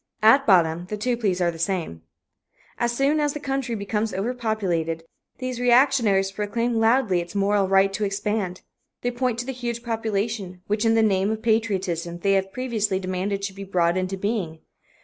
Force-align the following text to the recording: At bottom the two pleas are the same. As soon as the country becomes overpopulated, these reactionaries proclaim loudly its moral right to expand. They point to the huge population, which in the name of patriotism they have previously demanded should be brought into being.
At 0.23 0.47
bottom 0.47 0.87
the 0.87 0.97
two 0.97 1.15
pleas 1.15 1.41
are 1.41 1.51
the 1.51 1.59
same. 1.59 2.01
As 2.79 2.91
soon 2.91 3.19
as 3.19 3.33
the 3.33 3.39
country 3.39 3.75
becomes 3.75 4.15
overpopulated, 4.15 5.03
these 5.37 5.59
reactionaries 5.61 6.31
proclaim 6.31 6.73
loudly 6.73 7.21
its 7.21 7.35
moral 7.35 7.67
right 7.67 7.93
to 7.93 8.03
expand. 8.03 8.61
They 9.03 9.11
point 9.11 9.37
to 9.41 9.45
the 9.45 9.51
huge 9.51 9.83
population, 9.83 10.63
which 10.65 10.85
in 10.85 10.95
the 10.95 11.03
name 11.03 11.29
of 11.29 11.43
patriotism 11.43 12.17
they 12.17 12.33
have 12.33 12.51
previously 12.51 12.99
demanded 12.99 13.43
should 13.45 13.55
be 13.55 13.63
brought 13.63 13.95
into 13.95 14.17
being. 14.17 14.61